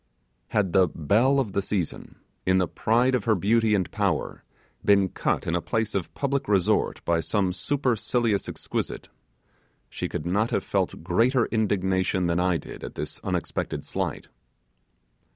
[0.47, 4.43] Had the belle of the season, in the pride of her beauty and power,
[4.83, 9.09] been cut in a place of public resort by some supercilious exquisite,
[9.91, 14.27] she could not have felt greater indignation than I did at this unexpected slight.